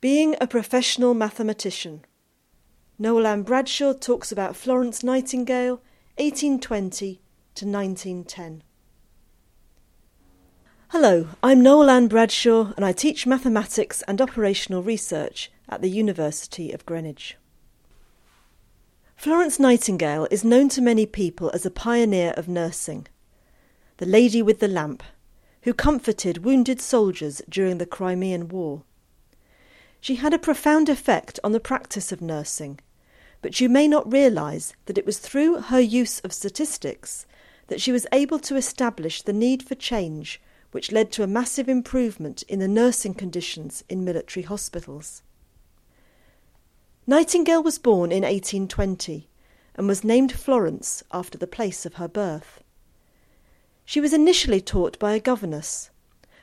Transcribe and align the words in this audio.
Being 0.00 0.36
a 0.40 0.46
professional 0.46 1.12
mathematician. 1.12 2.04
Noel 3.00 3.26
Ann 3.26 3.42
Bradshaw 3.42 3.94
talks 3.94 4.30
about 4.30 4.54
Florence 4.54 5.02
Nightingale, 5.02 5.80
1820 6.18 7.20
to 7.56 7.66
1910. 7.66 8.62
Hello, 10.90 11.30
I'm 11.42 11.64
Noel 11.64 11.90
Ann 11.90 12.06
Bradshaw 12.06 12.72
and 12.76 12.84
I 12.84 12.92
teach 12.92 13.26
mathematics 13.26 14.02
and 14.02 14.20
operational 14.20 14.84
research 14.84 15.50
at 15.68 15.82
the 15.82 15.90
University 15.90 16.70
of 16.70 16.86
Greenwich. 16.86 17.36
Florence 19.16 19.58
Nightingale 19.58 20.28
is 20.30 20.44
known 20.44 20.68
to 20.68 20.80
many 20.80 21.06
people 21.06 21.50
as 21.52 21.66
a 21.66 21.72
pioneer 21.72 22.34
of 22.36 22.46
nursing, 22.46 23.08
the 23.96 24.06
lady 24.06 24.42
with 24.42 24.60
the 24.60 24.68
lamp, 24.68 25.02
who 25.62 25.74
comforted 25.74 26.44
wounded 26.44 26.80
soldiers 26.80 27.42
during 27.48 27.78
the 27.78 27.86
Crimean 27.86 28.46
War. 28.46 28.84
She 30.00 30.16
had 30.16 30.32
a 30.32 30.38
profound 30.38 30.88
effect 30.88 31.40
on 31.42 31.52
the 31.52 31.60
practice 31.60 32.12
of 32.12 32.20
nursing, 32.20 32.80
but 33.42 33.60
you 33.60 33.68
may 33.68 33.88
not 33.88 34.10
realise 34.10 34.72
that 34.86 34.98
it 34.98 35.06
was 35.06 35.18
through 35.18 35.62
her 35.62 35.80
use 35.80 36.20
of 36.20 36.32
statistics 36.32 37.26
that 37.68 37.80
she 37.80 37.92
was 37.92 38.06
able 38.12 38.38
to 38.40 38.56
establish 38.56 39.22
the 39.22 39.32
need 39.32 39.62
for 39.62 39.74
change 39.74 40.40
which 40.70 40.92
led 40.92 41.10
to 41.12 41.22
a 41.22 41.26
massive 41.26 41.68
improvement 41.68 42.42
in 42.42 42.58
the 42.58 42.68
nursing 42.68 43.14
conditions 43.14 43.84
in 43.88 44.04
military 44.04 44.44
hospitals. 44.44 45.22
Nightingale 47.06 47.62
was 47.62 47.78
born 47.78 48.12
in 48.12 48.22
1820 48.22 49.28
and 49.76 49.88
was 49.88 50.04
named 50.04 50.32
Florence 50.32 51.02
after 51.12 51.38
the 51.38 51.46
place 51.46 51.86
of 51.86 51.94
her 51.94 52.08
birth. 52.08 52.62
She 53.84 54.00
was 54.00 54.12
initially 54.12 54.60
taught 54.60 54.98
by 54.98 55.14
a 55.14 55.20
governess, 55.20 55.88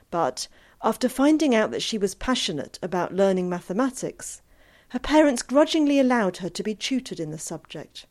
but 0.10 0.48
after 0.86 1.10
finding 1.10 1.56
out 1.56 1.72
that 1.72 1.82
she 1.82 1.98
was 1.98 2.14
passionate 2.14 2.78
about 2.84 3.12
learning 3.12 3.50
mathematics, 3.50 4.44
her 4.90 5.00
parents 5.00 5.42
grudgingly 5.42 6.00
allowed 6.00 6.38
her 6.38 6.50
to 6.50 6.62
be 6.62 6.76
tutored 6.76 7.20
in 7.20 7.32
the 7.32 7.40
subject. 7.40 8.06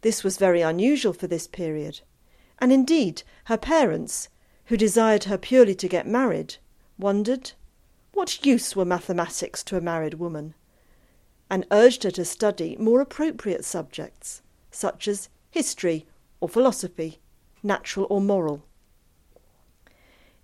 This 0.00 0.24
was 0.24 0.36
very 0.36 0.62
unusual 0.62 1.12
for 1.12 1.28
this 1.28 1.46
period, 1.46 2.00
and 2.58 2.72
indeed 2.72 3.22
her 3.44 3.56
parents, 3.56 4.28
who 4.64 4.76
desired 4.76 5.24
her 5.24 5.38
purely 5.38 5.76
to 5.76 5.88
get 5.88 6.08
married, 6.08 6.56
wondered 6.98 7.52
what 8.12 8.44
use 8.44 8.74
were 8.74 8.84
mathematics 8.84 9.62
to 9.62 9.76
a 9.76 9.80
married 9.80 10.14
woman? 10.14 10.54
and 11.50 11.66
urged 11.70 12.02
her 12.02 12.10
to 12.10 12.24
study 12.24 12.76
more 12.80 13.00
appropriate 13.00 13.64
subjects, 13.64 14.42
such 14.72 15.06
as 15.06 15.28
history 15.50 16.04
or 16.40 16.48
philosophy, 16.48 17.20
natural 17.62 18.08
or 18.10 18.20
moral. 18.20 18.64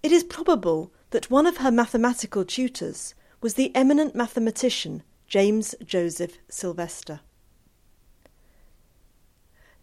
It 0.03 0.13
is 0.13 0.23
probable 0.23 0.93
that 1.11 1.31
one 1.31 1.47
of 1.47 1.59
her 1.59 1.71
mathematical 1.71 2.45
tutors 2.45 3.15
was 3.41 3.55
the 3.55 3.75
eminent 3.75 4.15
mathematician 4.15 5.03
James 5.27 5.75
Joseph 5.85 6.39
Sylvester. 6.49 7.21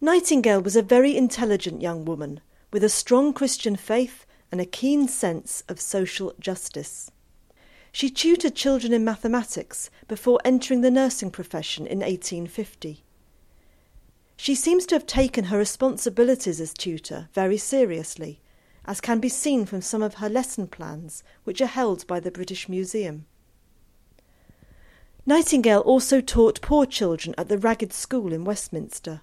Nightingale 0.00 0.60
was 0.60 0.76
a 0.76 0.82
very 0.82 1.16
intelligent 1.16 1.82
young 1.82 2.04
woman 2.04 2.40
with 2.72 2.84
a 2.84 2.88
strong 2.88 3.32
Christian 3.32 3.76
faith 3.76 4.26
and 4.52 4.60
a 4.60 4.66
keen 4.66 5.08
sense 5.08 5.64
of 5.68 5.80
social 5.80 6.34
justice. 6.38 7.10
She 7.90 8.10
tutored 8.10 8.54
children 8.54 8.92
in 8.92 9.04
mathematics 9.04 9.90
before 10.06 10.40
entering 10.44 10.82
the 10.82 10.90
nursing 10.90 11.30
profession 11.30 11.86
in 11.86 11.98
1850. 11.98 13.02
She 14.36 14.54
seems 14.54 14.86
to 14.86 14.94
have 14.94 15.06
taken 15.06 15.44
her 15.44 15.58
responsibilities 15.58 16.60
as 16.60 16.72
tutor 16.72 17.28
very 17.32 17.56
seriously, 17.56 18.40
as 18.88 19.02
can 19.02 19.20
be 19.20 19.28
seen 19.28 19.66
from 19.66 19.82
some 19.82 20.02
of 20.02 20.14
her 20.14 20.30
lesson 20.30 20.66
plans, 20.66 21.22
which 21.44 21.60
are 21.60 21.66
held 21.66 22.06
by 22.06 22.18
the 22.18 22.30
British 22.30 22.70
Museum. 22.70 23.26
Nightingale 25.26 25.80
also 25.80 26.22
taught 26.22 26.62
poor 26.62 26.86
children 26.86 27.34
at 27.36 27.50
the 27.50 27.58
Ragged 27.58 27.92
School 27.92 28.32
in 28.32 28.44
Westminster. 28.44 29.20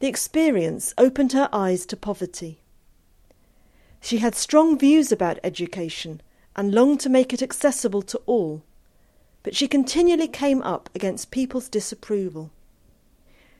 The 0.00 0.06
experience 0.06 0.92
opened 0.98 1.32
her 1.32 1.48
eyes 1.50 1.86
to 1.86 1.96
poverty. 1.96 2.60
She 4.02 4.18
had 4.18 4.34
strong 4.34 4.78
views 4.78 5.10
about 5.10 5.38
education 5.42 6.20
and 6.54 6.74
longed 6.74 7.00
to 7.00 7.08
make 7.08 7.32
it 7.32 7.40
accessible 7.40 8.02
to 8.02 8.20
all, 8.26 8.62
but 9.42 9.56
she 9.56 9.66
continually 9.66 10.28
came 10.28 10.60
up 10.60 10.90
against 10.94 11.30
people's 11.30 11.70
disapproval. 11.70 12.50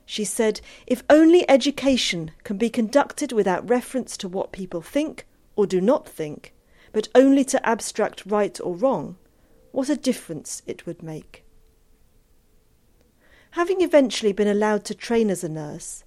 She 0.05 0.25
said, 0.25 0.61
If 0.87 1.05
only 1.09 1.49
education 1.49 2.33
can 2.45 2.57
be 2.57 2.71
conducted 2.71 3.33
without 3.33 3.69
reference 3.69 4.17
to 4.19 4.29
what 4.29 4.53
people 4.53 4.83
think 4.83 5.27
or 5.57 5.67
do 5.67 5.81
not 5.81 6.09
think, 6.09 6.55
but 6.93 7.09
only 7.15 7.45
to 7.45 7.67
abstract 7.67 8.27
right 8.27 8.59
or 8.61 8.75
wrong, 8.75 9.17
what 9.71 9.89
a 9.89 9.97
difference 9.97 10.63
it 10.67 10.87
would 10.87 11.03
make. 11.03 11.45
Having 13.53 13.83
eventually 13.83 14.33
been 14.33 14.49
allowed 14.49 14.85
to 14.87 14.95
train 14.95 15.31
as 15.31 15.45
a 15.45 15.49
nurse, 15.49 16.05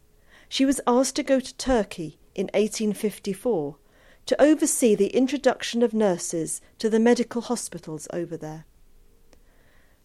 she 0.49 0.65
was 0.65 0.81
asked 0.87 1.15
to 1.15 1.23
go 1.23 1.39
to 1.39 1.57
Turkey 1.57 2.19
in 2.33 2.45
1854 2.47 3.77
to 4.25 4.41
oversee 4.41 4.95
the 4.95 5.15
introduction 5.15 5.83
of 5.83 5.93
nurses 5.93 6.61
to 6.79 6.89
the 6.89 6.99
medical 6.99 7.41
hospitals 7.41 8.07
over 8.11 8.35
there. 8.35 8.65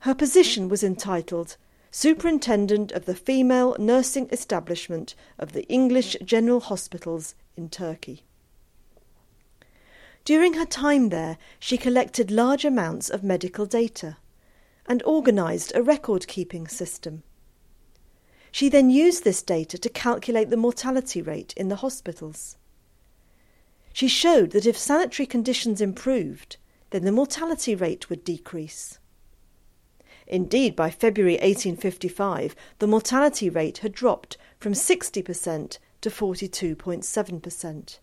Her 0.01 0.15
position 0.15 0.69
was 0.69 0.85
entitled 0.85 1.57
Superintendent 1.93 2.93
of 2.93 3.05
the 3.05 3.17
Female 3.17 3.75
Nursing 3.77 4.29
Establishment 4.31 5.17
of 5.41 5.53
the 5.53 5.67
English 5.67 6.17
General 6.25 6.61
Hospitals 6.61 7.35
in 7.57 7.69
Turkey. 7.69 8.23
During 10.25 10.53
her 10.55 10.67
time 10.67 11.09
there, 11.09 11.37
she 11.59 11.77
collected 11.77 12.31
large 12.31 12.65
amounts 12.65 13.11
of 13.11 13.25
medical 13.25 13.67
data 13.67 14.19
and 14.87 15.03
organised 15.03 15.73
a 15.75 15.83
record 15.83 16.29
keeping 16.29 16.69
system. 16.69 17.25
She 18.53 18.69
then 18.69 18.91
used 18.91 19.25
this 19.25 19.43
data 19.43 19.77
to 19.77 19.89
calculate 19.89 20.51
the 20.51 20.57
mortality 20.57 21.21
rate 21.21 21.53
in 21.57 21.71
the 21.71 21.77
hospitals. 21.77 22.57
She 23.93 24.07
showed 24.07 24.53
that 24.53 24.67
if 24.67 24.79
sanitary 24.79 25.27
conditions 25.27 25.81
improved, 25.81 26.57
then 26.91 27.05
the 27.05 27.11
mortality 27.11 27.75
rate 27.75 28.09
would 28.09 28.23
decrease. 28.23 29.00
Indeed, 30.31 30.77
by 30.77 30.91
February 30.91 31.35
1855, 31.35 32.55
the 32.79 32.87
mortality 32.87 33.51
rate 33.51 33.79
had 33.79 33.93
dropped 33.93 34.39
from 34.61 34.75
60% 34.75 35.79
to 36.03 36.09
42.7%. 36.09 37.99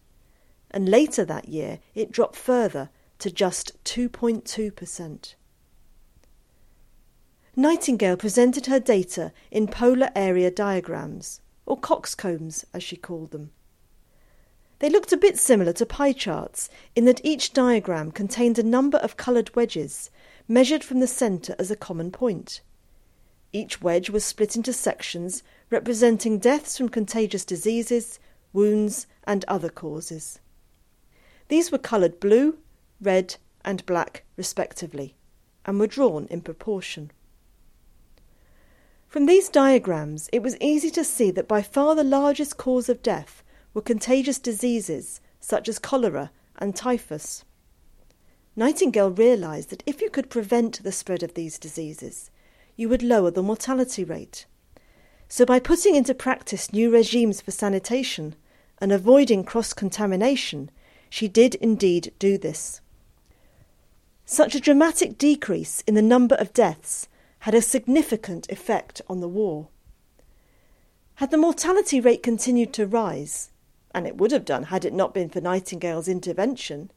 And 0.70 0.90
later 0.90 1.24
that 1.24 1.48
year, 1.48 1.80
it 1.96 2.12
dropped 2.12 2.36
further 2.36 2.90
to 3.20 3.32
just 3.32 3.82
2.2%. 3.86 5.36
Nightingale 7.56 8.18
presented 8.18 8.66
her 8.66 8.82
data 8.82 9.32
in 9.50 9.68
polar 9.68 10.10
area 10.14 10.52
diagrams, 10.52 11.40
or 11.66 11.80
coxcombs 11.80 12.66
as 12.74 12.84
she 12.84 12.98
called 12.98 13.32
them. 13.32 13.52
They 14.80 14.90
looked 14.90 15.14
a 15.14 15.18
bit 15.18 15.40
similar 15.40 15.72
to 15.74 15.86
pie 15.86 16.12
charts 16.12 16.70
in 16.94 17.06
that 17.06 17.22
each 17.24 17.54
diagram 17.54 18.12
contained 18.12 18.60
a 18.60 18.64
number 18.64 18.98
of 18.98 19.16
coloured 19.16 19.56
wedges 19.56 20.12
measured 20.48 20.84
from 20.84 21.00
the 21.00 21.08
centre 21.08 21.56
as 21.60 21.70
a 21.70 21.76
common 21.76 22.12
point. 22.12 22.62
Each 23.54 23.82
wedge 23.82 24.10
was 24.10 24.24
split 24.24 24.56
into 24.56 24.74
sections 24.74 25.44
representing 25.70 26.40
deaths 26.40 26.78
from 26.78 26.90
contagious 26.90 27.46
diseases, 27.46 28.20
wounds, 28.54 29.08
and 29.26 29.44
other 29.48 29.70
causes. 29.70 30.40
These 31.48 31.72
were 31.72 31.78
coloured 31.78 32.20
blue, 32.20 32.58
red, 33.02 33.36
and 33.64 33.86
black, 33.86 34.24
respectively, 34.36 35.16
and 35.66 35.80
were 35.80 35.88
drawn 35.88 36.28
in 36.30 36.42
proportion. 36.42 37.12
From 39.08 39.26
these 39.26 39.50
diagrams, 39.50 40.30
it 40.34 40.44
was 40.44 40.58
easy 40.60 40.90
to 40.92 41.04
see 41.04 41.32
that 41.32 41.48
by 41.48 41.62
far 41.62 41.96
the 41.96 42.04
largest 42.04 42.58
cause 42.58 42.90
of 42.90 43.02
death 43.02 43.44
were 43.74 43.82
contagious 43.82 44.40
diseases 44.40 45.22
such 45.40 45.70
as 45.70 45.80
cholera 45.80 46.32
and 46.58 46.76
typhus. 46.76 47.46
Nightingale 48.58 49.12
realised 49.12 49.70
that 49.70 49.84
if 49.86 50.02
you 50.02 50.10
could 50.10 50.32
prevent 50.32 50.82
the 50.82 50.92
spread 50.92 51.22
of 51.22 51.36
these 51.36 51.60
diseases, 51.60 52.32
you 52.76 52.90
would 52.90 53.04
lower 53.04 53.30
the 53.30 53.44
mortality 53.44 54.04
rate. 54.04 54.48
So, 55.30 55.46
by 55.46 55.60
putting 55.60 55.96
into 55.96 56.16
practice 56.16 56.74
new 56.74 56.90
regimes 56.90 57.40
for 57.40 57.52
sanitation 57.52 58.36
and 58.80 58.92
avoiding 58.92 59.44
cross 59.44 59.74
contamination, 59.74 60.72
she 61.08 61.28
did 61.28 61.54
indeed 61.54 62.12
do 62.18 62.40
this. 62.40 62.82
Such 64.26 64.56
a 64.56 64.60
dramatic 64.60 65.20
decrease 65.20 65.84
in 65.86 65.94
the 65.94 66.02
number 66.02 66.34
of 66.36 66.52
deaths 66.52 67.08
had 67.42 67.54
a 67.54 67.62
significant 67.62 68.50
effect 68.52 69.04
on 69.08 69.20
the 69.20 69.28
war. 69.28 69.68
Had 71.16 71.30
the 71.30 71.38
mortality 71.38 72.02
rate 72.02 72.24
continued 72.24 72.74
to 72.74 72.88
rise, 72.88 73.52
and 73.94 74.08
it 74.08 74.18
would 74.18 74.32
have 74.32 74.46
done 74.46 74.64
had 74.64 74.84
it 74.84 74.94
not 74.94 75.14
been 75.14 75.30
for 75.30 75.42
Nightingale's 75.42 76.08
intervention, 76.08 76.90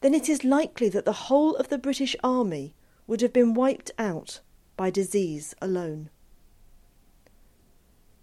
then 0.00 0.14
it 0.14 0.28
is 0.28 0.44
likely 0.44 0.88
that 0.88 1.04
the 1.04 1.12
whole 1.28 1.54
of 1.56 1.68
the 1.68 1.78
British 1.78 2.16
Army 2.22 2.74
would 3.06 3.20
have 3.20 3.32
been 3.32 3.54
wiped 3.54 3.90
out 3.98 4.40
by 4.76 4.90
disease 4.90 5.54
alone. 5.60 6.10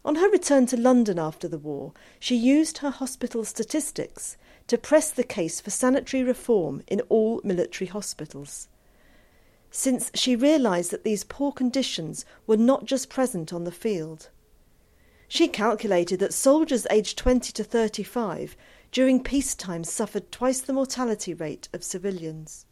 On 0.04 0.16
her 0.16 0.30
return 0.30 0.66
to 0.68 0.78
London 0.78 1.20
after 1.20 1.48
the 1.48 1.58
war, 1.58 1.92
she 2.20 2.36
used 2.36 2.78
her 2.80 2.90
hospital 2.90 3.44
statistics 3.44 4.38
to 4.68 4.78
press 4.78 5.10
the 5.10 5.24
case 5.24 5.60
for 5.60 5.70
sanitary 5.70 6.24
reform 6.24 6.82
in 6.88 7.02
all 7.10 7.42
military 7.44 7.88
hospitals. 7.88 8.70
since 9.70 10.10
she 10.14 10.36
realised 10.36 10.92
that 10.92 11.04
these 11.04 11.24
poor 11.26 11.52
conditions 11.52 12.26
were 12.48 12.58
not 12.58 12.86
just 12.86 13.10
present 13.10 13.52
on 13.52 13.64
the 13.66 13.72
field. 13.72 14.30
She 15.28 15.48
calculated 15.48 16.20
that 16.20 16.34
soldiers 16.34 16.88
aged 16.90 17.18
20 17.18 17.52
to 17.52 17.64
35 17.64 18.56
during 18.92 19.24
peacetime 19.24 19.84
suffered 19.84 20.32
twice 20.32 20.62
the 20.62 20.74
mortality 20.74 21.34
rate 21.34 21.70
of 21.74 21.84
civilians. 21.84 22.66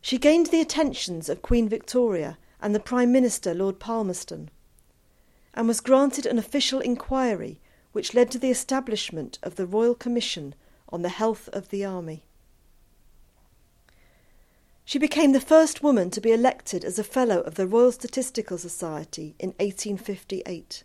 She 0.00 0.18
gained 0.18 0.46
the 0.46 0.60
attentions 0.60 1.28
of 1.28 1.42
Queen 1.42 1.68
Victoria 1.68 2.38
and 2.60 2.74
the 2.74 2.80
Prime 2.80 3.12
Minister 3.12 3.54
Lord 3.54 3.78
Palmerston, 3.78 4.50
and 5.52 5.66
was 5.66 5.80
granted 5.80 6.26
an 6.26 6.38
official 6.38 6.80
inquiry 6.80 7.60
which 7.92 8.14
led 8.14 8.30
to 8.30 8.38
the 8.38 8.50
establishment 8.50 9.38
of 9.42 9.56
the 9.56 9.66
Royal 9.66 9.94
Commission 9.94 10.54
on 10.88 11.02
the 11.02 11.08
Health 11.08 11.48
of 11.48 11.70
the 11.70 11.84
Army. 11.84 12.24
She 14.84 14.98
became 14.98 15.32
the 15.32 15.40
first 15.40 15.82
woman 15.82 16.10
to 16.10 16.20
be 16.20 16.30
elected 16.30 16.84
as 16.84 16.98
a 16.98 17.04
Fellow 17.04 17.40
of 17.40 17.56
the 17.56 17.66
Royal 17.66 17.90
Statistical 17.90 18.56
Society 18.56 19.34
in 19.38 19.48
1858. 19.58 20.84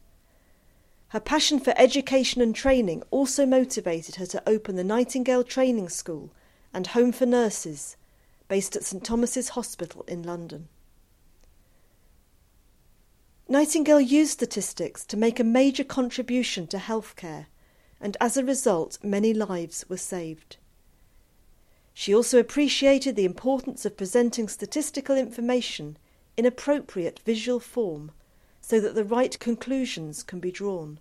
Her 1.11 1.19
passion 1.19 1.59
for 1.59 1.73
education 1.75 2.41
and 2.41 2.55
training 2.55 3.03
also 3.11 3.45
motivated 3.45 4.15
her 4.15 4.25
to 4.27 4.41
open 4.47 4.77
the 4.77 4.83
Nightingale 4.83 5.43
Training 5.43 5.89
School 5.89 6.31
and 6.73 6.87
Home 6.87 7.11
for 7.11 7.25
Nurses, 7.25 7.97
based 8.47 8.77
at 8.77 8.85
St 8.85 9.03
Thomas's 9.03 9.49
Hospital 9.49 10.05
in 10.07 10.23
London. 10.23 10.69
Nightingale 13.49 13.99
used 13.99 14.31
statistics 14.31 15.03
to 15.07 15.17
make 15.17 15.37
a 15.37 15.43
major 15.43 15.83
contribution 15.83 16.65
to 16.67 16.77
healthcare, 16.77 17.47
and 17.99 18.15
as 18.21 18.37
a 18.37 18.45
result, 18.45 18.97
many 19.03 19.33
lives 19.33 19.83
were 19.89 19.97
saved. 19.97 20.55
She 21.93 22.15
also 22.15 22.39
appreciated 22.39 23.17
the 23.17 23.25
importance 23.25 23.83
of 23.83 23.97
presenting 23.97 24.47
statistical 24.47 25.17
information 25.17 25.97
in 26.37 26.45
appropriate 26.45 27.19
visual 27.25 27.59
form 27.59 28.13
so 28.61 28.79
that 28.79 28.95
the 28.95 29.03
right 29.03 29.37
conclusions 29.39 30.23
can 30.23 30.39
be 30.39 30.51
drawn. 30.51 30.99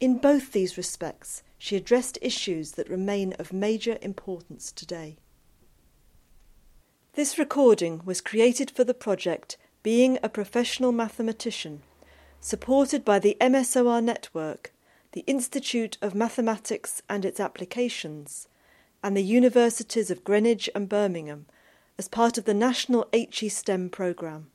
In 0.00 0.18
both 0.18 0.52
these 0.52 0.76
respects, 0.76 1.42
she 1.56 1.76
addressed 1.76 2.18
issues 2.20 2.72
that 2.72 2.90
remain 2.90 3.32
of 3.34 3.52
major 3.52 3.96
importance 4.02 4.70
today. 4.72 5.16
This 7.14 7.38
recording 7.38 8.02
was 8.04 8.20
created 8.20 8.70
for 8.70 8.82
the 8.84 8.92
project 8.92 9.56
Being 9.82 10.18
a 10.22 10.28
Professional 10.28 10.90
Mathematician, 10.90 11.82
supported 12.40 13.04
by 13.04 13.18
the 13.18 13.36
MSOR 13.40 14.02
Network, 14.02 14.72
the 15.12 15.24
Institute 15.28 15.96
of 16.02 16.14
Mathematics 16.14 17.00
and 17.08 17.24
its 17.24 17.38
Applications, 17.38 18.48
and 19.02 19.16
the 19.16 19.22
Universities 19.22 20.10
of 20.10 20.24
Greenwich 20.24 20.68
and 20.74 20.88
Birmingham 20.88 21.46
as 21.96 22.08
part 22.08 22.36
of 22.36 22.46
the 22.46 22.54
National 22.54 23.06
HE 23.12 23.48
STEM 23.48 23.90
programme. 23.90 24.48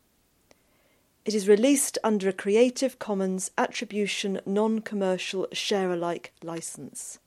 It 1.26 1.36
is 1.36 1.48
released 1.48 1.98
under 2.04 2.30
a 2.30 2.34
Creative 2.34 2.98
Commons 2.98 3.52
Attribution 3.58 4.40
Non 4.46 4.80
Commercial 4.80 5.48
Share 5.52 5.92
Alike 5.92 6.34
license. 6.42 7.20